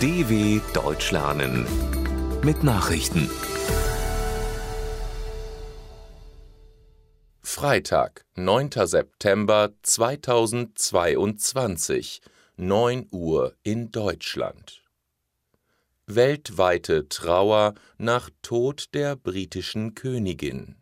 DW 0.00 0.60
Deutsch 0.74 1.10
lernen 1.10 1.66
mit 2.44 2.62
Nachrichten. 2.62 3.28
Freitag, 7.42 8.24
9. 8.36 8.70
September 8.84 9.72
2022, 9.82 12.20
9 12.56 13.08
Uhr 13.10 13.56
in 13.64 13.90
Deutschland. 13.90 14.84
Weltweite 16.06 17.08
Trauer 17.08 17.74
nach 17.96 18.30
Tod 18.40 18.94
der 18.94 19.16
britischen 19.16 19.96
Königin. 19.96 20.76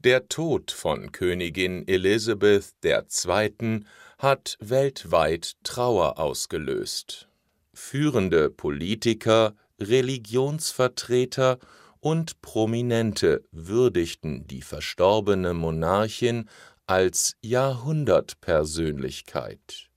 Der 0.00 0.26
Tod 0.26 0.72
von 0.72 1.12
Königin 1.12 1.86
Elizabeth 1.86 2.74
II. 2.84 3.84
hat 4.18 4.56
weltweit 4.58 5.54
Trauer 5.62 6.18
ausgelöst. 6.18 7.28
Führende 7.74 8.50
Politiker, 8.50 9.54
Religionsvertreter 9.80 11.58
und 12.00 12.40
Prominente 12.40 13.44
würdigten 13.50 14.46
die 14.46 14.62
verstorbene 14.62 15.54
Monarchin 15.54 16.48
als 16.86 17.34
Jahrhundertpersönlichkeit. 17.42 19.90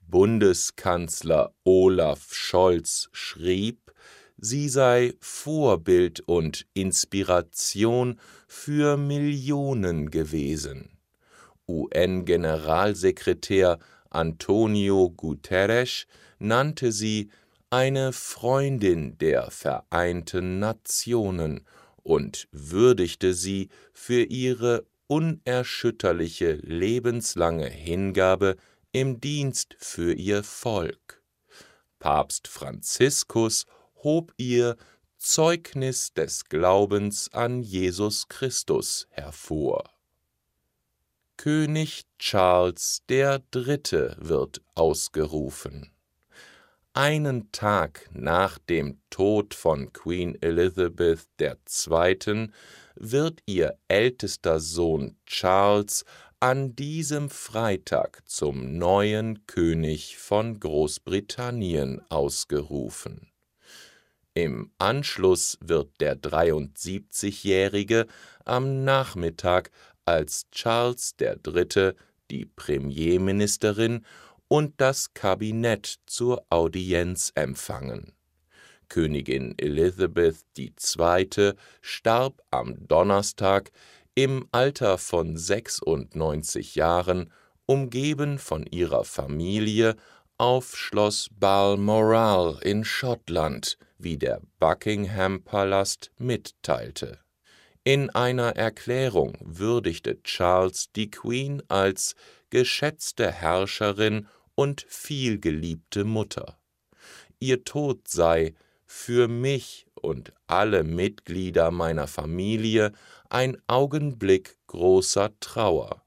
Bundeskanzler 0.00 1.54
Olaf 1.62 2.34
Scholz 2.34 3.08
schrieb, 3.12 3.92
sie 4.38 4.68
sei 4.68 5.14
Vorbild 5.20 6.18
und 6.20 6.66
Inspiration 6.74 8.18
für 8.48 8.96
Millionen 8.96 10.10
gewesen. 10.10 10.98
UN-Generalsekretär 11.68 13.78
Antonio 14.10 15.10
Guterres 15.10 16.06
nannte 16.38 16.92
sie 16.92 17.30
eine 17.70 18.12
Freundin 18.12 19.16
der 19.18 19.50
Vereinten 19.50 20.58
Nationen 20.58 21.64
und 22.02 22.48
würdigte 22.50 23.34
sie 23.34 23.68
für 23.92 24.22
ihre 24.24 24.86
unerschütterliche 25.06 26.52
lebenslange 26.52 27.68
Hingabe 27.68 28.56
im 28.92 29.20
Dienst 29.20 29.76
für 29.78 30.12
ihr 30.12 30.42
Volk. 30.42 31.22
Papst 32.00 32.48
Franziskus 32.48 33.66
hob 34.02 34.32
ihr 34.36 34.76
Zeugnis 35.16 36.12
des 36.14 36.46
Glaubens 36.46 37.32
an 37.32 37.62
Jesus 37.62 38.26
Christus 38.28 39.06
hervor. 39.10 39.84
König 41.42 42.02
Charles 42.18 43.02
Dritte 43.08 44.14
wird 44.20 44.60
ausgerufen. 44.74 45.90
Einen 46.92 47.50
Tag 47.50 48.10
nach 48.12 48.58
dem 48.58 49.00
Tod 49.08 49.54
von 49.54 49.90
Queen 49.94 50.36
Elizabeth 50.42 51.26
II. 51.40 52.50
wird 52.94 53.40
ihr 53.46 53.78
ältester 53.88 54.60
Sohn 54.60 55.16
Charles 55.24 56.04
an 56.40 56.76
diesem 56.76 57.30
Freitag 57.30 58.20
zum 58.26 58.76
neuen 58.76 59.46
König 59.46 60.18
von 60.18 60.60
Großbritannien 60.60 62.02
ausgerufen. 62.10 63.30
Im 64.34 64.70
Anschluss 64.78 65.58
wird 65.60 66.00
der 66.00 66.16
73-Jährige 66.16 68.06
am 68.44 68.84
Nachmittag 68.84 69.70
als 70.04 70.46
Charles 70.50 71.14
III. 71.20 71.92
die 72.30 72.46
Premierministerin 72.46 74.04
und 74.48 74.80
das 74.80 75.14
Kabinett 75.14 76.00
zur 76.06 76.44
Audienz 76.50 77.32
empfangen. 77.34 78.12
Königin 78.88 79.54
Elizabeth 79.58 80.44
II. 80.58 81.52
starb 81.80 82.42
am 82.50 82.86
Donnerstag 82.88 83.70
im 84.14 84.48
Alter 84.50 84.98
von 84.98 85.36
96 85.36 86.74
Jahren, 86.74 87.32
umgeben 87.66 88.38
von 88.38 88.66
ihrer 88.66 89.04
Familie, 89.04 89.96
auf 90.36 90.76
Schloss 90.76 91.28
Balmoral 91.32 92.58
in 92.62 92.84
Schottland, 92.84 93.78
wie 93.98 94.18
der 94.18 94.40
Buckingham 94.58 95.44
Palast 95.44 96.10
mitteilte. 96.18 97.18
In 97.82 98.10
einer 98.10 98.56
Erklärung 98.56 99.38
würdigte 99.40 100.22
Charles 100.22 100.92
die 100.94 101.10
Queen 101.10 101.62
als 101.68 102.14
geschätzte 102.50 103.32
Herrscherin 103.32 104.28
und 104.54 104.84
vielgeliebte 104.86 106.04
Mutter. 106.04 106.58
Ihr 107.38 107.64
Tod 107.64 108.06
sei 108.06 108.54
für 108.84 109.28
mich 109.28 109.86
und 109.94 110.34
alle 110.46 110.84
Mitglieder 110.84 111.70
meiner 111.70 112.06
Familie 112.06 112.92
ein 113.30 113.56
Augenblick 113.66 114.58
großer 114.66 115.30
Trauer. 115.40 116.02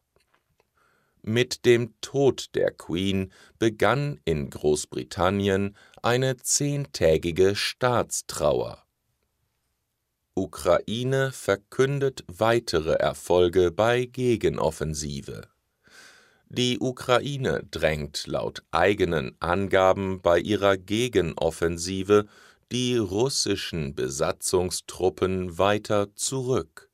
Mit 1.24 1.66
dem 1.66 1.96
Tod 2.02 2.54
der 2.54 2.70
Queen 2.70 3.32
begann 3.58 4.20
in 4.26 4.52
Großbritannien 4.52 5.76
eine 6.04 6.38
zehntägige 6.38 7.56
Staatstrauer. 7.56 8.83
Ukraine 10.36 11.32
verkündet 11.32 12.24
weitere 12.28 12.94
Erfolge 12.94 13.72
bei 13.72 14.06
Gegenoffensive. 14.06 15.48
Die 16.50 16.80
Ukraine 16.80 17.64
drängt 17.70 18.26
laut 18.26 18.64
eigenen 18.72 19.36
Angaben 19.40 20.22
bei 20.22 20.40
ihrer 20.40 20.78
Gegenoffensive 20.78 22.26
die 22.72 22.98
russischen 22.98 23.94
Besatzungstruppen 23.94 25.60
weiter 25.60 26.16
zurück. 26.16 26.90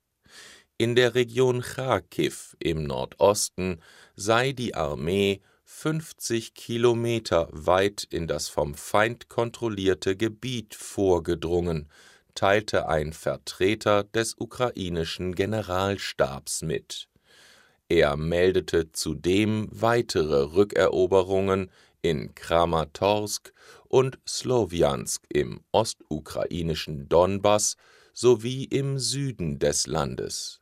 In 0.77 0.95
der 0.95 1.15
Region 1.15 1.63
Charkiw 1.63 2.35
im 2.59 2.83
Nordosten 2.83 3.81
sei 4.17 4.51
die 4.51 4.75
Armee 4.75 5.39
50 5.63 6.55
Kilometer 6.55 7.47
weit 7.51 8.05
in 8.09 8.27
das 8.27 8.49
vom 8.49 8.75
Feind 8.75 9.29
kontrollierte 9.29 10.17
Gebiet 10.17 10.75
vorgedrungen, 10.75 11.89
teilte 12.39 12.87
ein 12.87 13.11
Vertreter 13.11 14.05
des 14.05 14.33
ukrainischen 14.39 15.35
Generalstabs 15.35 16.61
mit. 16.61 17.09
Er 17.89 18.15
meldete 18.15 18.93
zudem 18.93 19.67
weitere 19.71 20.43
Rückeroberungen 20.55 21.69
in 22.01 22.33
Kramatorsk 22.35 23.53
und 23.89 24.19
Slowjansk 24.25 25.25
im 25.27 25.59
ostukrainischen 25.73 27.09
Donbass 27.09 27.75
sowie 28.13 28.63
im 28.63 28.99
Süden 28.99 29.59
des 29.59 29.85
Landes. 29.85 30.61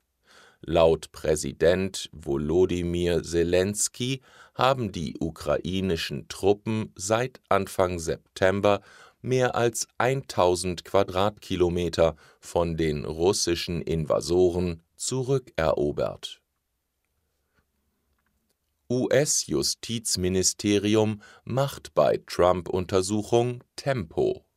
Laut 0.61 1.11
Präsident 1.11 2.09
Volodymyr 2.11 3.21
Zelensky 3.21 4.21
haben 4.55 4.91
die 4.91 5.15
ukrainischen 5.19 6.27
Truppen 6.27 6.91
seit 6.95 7.39
Anfang 7.49 7.99
September 7.99 8.81
mehr 9.21 9.55
als 9.55 9.87
1000 9.97 10.85
Quadratkilometer 10.85 12.15
von 12.39 12.77
den 12.77 13.03
russischen 13.05 13.81
Invasoren 13.81 14.83
zurückerobert. 14.95 16.41
US-Justizministerium 18.89 21.21
macht 21.43 21.93
bei 21.93 22.21
Trump-Untersuchung 22.25 23.61
Tempo 23.75 24.47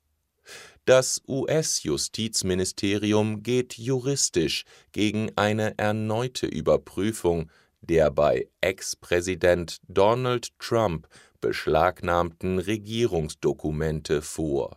das 0.90 1.22
US-Justizministerium 1.28 3.44
geht 3.44 3.78
juristisch 3.78 4.64
gegen 4.90 5.30
eine 5.36 5.78
erneute 5.78 6.46
Überprüfung 6.46 7.48
der 7.80 8.10
bei 8.10 8.48
Ex-Präsident 8.60 9.80
Donald 9.88 10.58
Trump 10.58 11.08
beschlagnahmten 11.40 12.58
Regierungsdokumente 12.58 14.22
vor. 14.22 14.76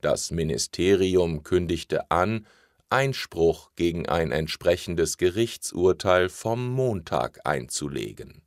Das 0.00 0.30
Ministerium 0.30 1.42
kündigte 1.42 2.10
an, 2.10 2.46
Einspruch 2.90 3.70
gegen 3.76 4.08
ein 4.08 4.32
entsprechendes 4.32 5.16
Gerichtsurteil 5.16 6.28
vom 6.28 6.70
Montag 6.70 7.40
einzulegen 7.44 8.42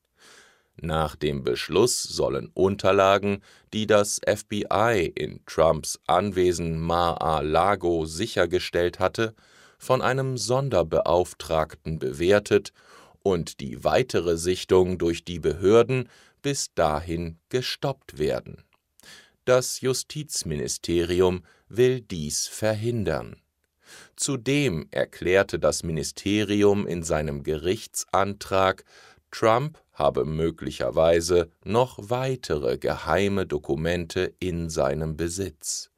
nach 0.81 1.15
dem 1.15 1.43
Beschluss 1.43 2.01
sollen 2.01 2.49
Unterlagen, 2.53 3.41
die 3.73 3.85
das 3.85 4.19
FBI 4.25 5.11
in 5.15 5.45
Trumps 5.45 5.99
Anwesen 6.07 6.79
Mar-a-Lago 6.79 8.05
sichergestellt 8.05 8.99
hatte, 8.99 9.35
von 9.77 10.01
einem 10.01 10.37
Sonderbeauftragten 10.37 11.99
bewertet 11.99 12.73
und 13.23 13.59
die 13.59 13.83
weitere 13.83 14.37
Sichtung 14.37 14.97
durch 14.97 15.23
die 15.23 15.39
Behörden 15.39 16.09
bis 16.41 16.73
dahin 16.73 17.37
gestoppt 17.49 18.17
werden. 18.17 18.63
Das 19.45 19.81
Justizministerium 19.81 21.43
will 21.67 22.01
dies 22.01 22.47
verhindern. 22.47 23.37
Zudem 24.15 24.87
erklärte 24.91 25.59
das 25.59 25.83
Ministerium 25.83 26.87
in 26.87 27.03
seinem 27.03 27.43
Gerichtsantrag 27.43 28.85
Trump 29.31 29.81
habe 29.93 30.25
möglicherweise 30.25 31.49
noch 31.63 31.97
weitere 32.01 32.77
geheime 32.77 33.45
Dokumente 33.45 34.33
in 34.39 34.69
seinem 34.69 35.15
Besitz. 35.15 35.89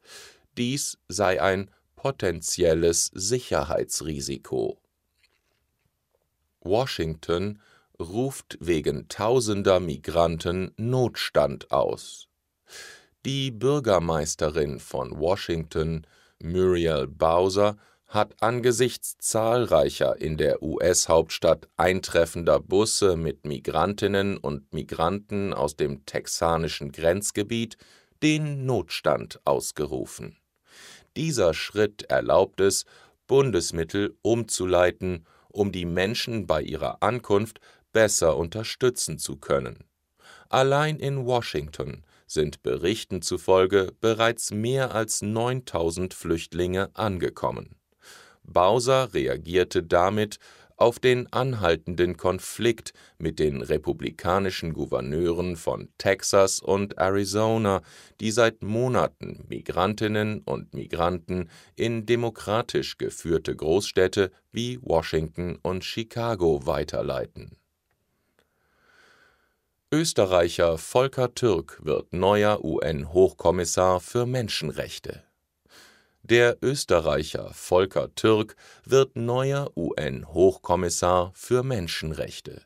Dies 0.56 0.98
sei 1.08 1.42
ein 1.42 1.70
potenzielles 1.96 3.10
Sicherheitsrisiko. 3.14 4.78
Washington 6.64 7.60
ruft 8.00 8.56
wegen 8.60 9.08
tausender 9.08 9.80
Migranten 9.80 10.72
Notstand 10.76 11.70
aus. 11.70 12.28
Die 13.24 13.50
Bürgermeisterin 13.50 14.80
von 14.80 15.18
Washington, 15.18 16.06
Muriel 16.42 17.06
Bowser, 17.06 17.76
hat 18.06 18.34
angesichts 18.42 19.16
zahlreicher 19.18 20.20
in 20.20 20.36
der 20.36 20.62
US-Hauptstadt 20.62 21.68
eintreffender 21.76 22.60
Busse 22.60 23.16
mit 23.16 23.44
Migrantinnen 23.44 24.36
und 24.36 24.72
Migranten 24.72 25.52
aus 25.52 25.76
dem 25.76 26.06
texanischen 26.06 26.92
Grenzgebiet 26.92 27.76
den 28.22 28.66
Notstand 28.66 29.40
ausgerufen. 29.44 30.38
Dieser 31.16 31.54
Schritt 31.54 32.04
erlaubt 32.04 32.60
es, 32.60 32.84
Bundesmittel 33.26 34.16
umzuleiten, 34.22 35.26
um 35.54 35.72
die 35.72 35.86
Menschen 35.86 36.46
bei 36.46 36.62
ihrer 36.62 37.02
Ankunft 37.02 37.60
besser 37.92 38.36
unterstützen 38.36 39.18
zu 39.18 39.36
können. 39.36 39.84
Allein 40.48 40.98
in 40.98 41.24
Washington 41.24 42.04
sind 42.26 42.62
Berichten 42.62 43.22
zufolge 43.22 43.92
bereits 44.00 44.50
mehr 44.50 44.94
als 44.94 45.22
9000 45.22 46.12
Flüchtlinge 46.14 46.90
angekommen. 46.94 47.76
Bowser 48.42 49.14
reagierte 49.14 49.82
damit 49.82 50.38
auf 50.76 50.98
den 50.98 51.32
anhaltenden 51.32 52.16
Konflikt 52.16 52.92
mit 53.18 53.38
den 53.38 53.62
republikanischen 53.62 54.72
Gouverneuren 54.72 55.56
von 55.56 55.88
Texas 55.98 56.60
und 56.60 56.98
Arizona, 56.98 57.82
die 58.20 58.30
seit 58.30 58.62
Monaten 58.62 59.44
Migrantinnen 59.48 60.42
und 60.42 60.74
Migranten 60.74 61.50
in 61.76 62.06
demokratisch 62.06 62.98
geführte 62.98 63.54
Großstädte 63.56 64.30
wie 64.52 64.78
Washington 64.82 65.58
und 65.62 65.84
Chicago 65.84 66.66
weiterleiten. 66.66 67.56
Österreicher 69.92 70.78
Volker 70.78 71.34
Türk 71.34 71.78
wird 71.84 72.12
neuer 72.12 72.64
UN-Hochkommissar 72.64 74.00
für 74.00 74.26
Menschenrechte 74.26 75.23
der 76.24 76.56
Österreicher 76.62 77.50
Volker 77.52 78.14
Türk 78.14 78.56
wird 78.86 79.14
neuer 79.14 79.70
UN-Hochkommissar 79.76 81.32
für 81.34 81.62
Menschenrechte. 81.62 82.62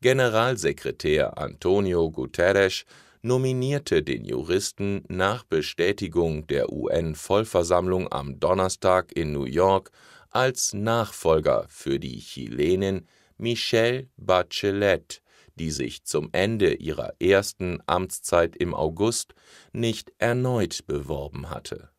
Generalsekretär 0.00 1.36
Antonio 1.36 2.12
Guterres 2.12 2.84
nominierte 3.22 4.04
den 4.04 4.24
Juristen 4.24 5.02
nach 5.08 5.42
Bestätigung 5.42 6.46
der 6.46 6.72
UN-Vollversammlung 6.72 8.10
am 8.12 8.38
Donnerstag 8.38 9.10
in 9.16 9.32
New 9.32 9.46
York 9.46 9.90
als 10.30 10.72
Nachfolger 10.72 11.66
für 11.68 11.98
die 11.98 12.20
Chilenin 12.20 13.08
Michelle 13.36 14.06
Bachelet, 14.16 15.22
die 15.56 15.72
sich 15.72 16.04
zum 16.04 16.28
Ende 16.30 16.74
ihrer 16.74 17.14
ersten 17.18 17.82
Amtszeit 17.86 18.54
im 18.54 18.74
August 18.74 19.34
nicht 19.72 20.12
erneut 20.18 20.86
beworben 20.86 21.50
hatte 21.50 21.90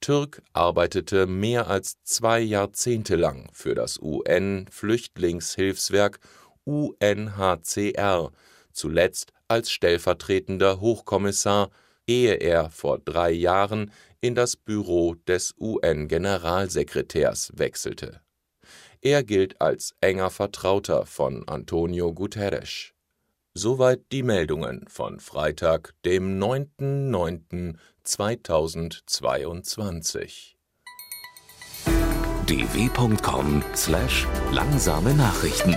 Türk 0.00 0.42
arbeitete 0.54 1.26
mehr 1.26 1.68
als 1.68 2.02
zwei 2.04 2.40
Jahrzehnte 2.40 3.16
lang 3.16 3.50
für 3.52 3.74
das 3.74 3.98
UN-Flüchtlingshilfswerk 4.00 6.20
UNHCR, 6.64 8.32
zuletzt 8.72 9.32
als 9.48 9.70
stellvertretender 9.70 10.80
Hochkommissar, 10.80 11.70
ehe 12.06 12.34
er 12.34 12.70
vor 12.70 12.98
drei 12.98 13.30
Jahren 13.30 13.92
in 14.20 14.34
das 14.34 14.56
Büro 14.56 15.14
des 15.26 15.54
UN-Generalsekretärs 15.58 17.52
wechselte. 17.56 18.20
Er 19.02 19.22
gilt 19.22 19.60
als 19.60 19.94
enger 20.00 20.30
Vertrauter 20.30 21.06
von 21.06 21.46
Antonio 21.48 22.12
Guterres. 22.12 22.92
Soweit 23.52 24.12
die 24.12 24.22
Meldungen 24.22 24.86
von 24.86 25.18
Freitag, 25.18 25.92
dem 26.04 26.38
9.9. 26.38 27.78
2022. 28.04 30.56
dw.com/langsame 32.46 35.14
Nachrichten 35.14 35.76